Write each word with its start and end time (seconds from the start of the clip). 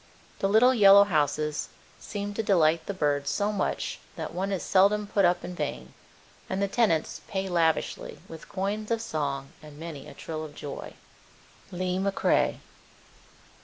The 0.39 0.49
little 0.49 0.73
yellow 0.73 1.03
houses 1.03 1.69
seem 1.99 2.33
to 2.33 2.41
delight 2.41 2.87
the 2.87 2.91
birds 2.95 3.29
so 3.29 3.51
much 3.53 3.99
that 4.15 4.33
one 4.33 4.51
is 4.51 4.63
seldom 4.63 5.05
put 5.05 5.25
up 5.25 5.45
in 5.45 5.53
vain, 5.53 5.93
and 6.49 6.59
the 6.59 6.67
tenants 6.67 7.21
pay 7.27 7.47
lavishly 7.47 8.17
with 8.27 8.49
coins 8.49 8.89
of 8.89 8.99
song 8.99 9.49
and 9.61 9.77
many 9.77 10.07
a 10.07 10.15
trill 10.15 10.43
of 10.43 10.55
joy. 10.55 10.95
Lee 11.71 11.99
McCrae. 11.99 12.57